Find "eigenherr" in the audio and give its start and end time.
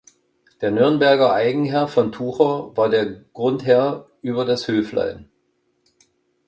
1.31-1.87